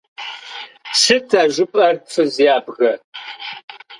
Сыт 1.01 1.29
а 1.41 1.43
жыпӀэр, 1.53 1.95
фыз 2.11 2.33
ябгэ?! 2.55 2.93